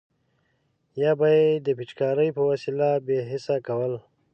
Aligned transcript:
یا 1.01 1.11
به 1.19 1.27
یې 1.37 1.49
د 1.65 1.67
پیچکارۍ 1.77 2.29
په 2.37 2.41
وسیله 2.49 2.87
بې 3.05 3.17
حس 3.29 3.45
کول. 3.67 3.93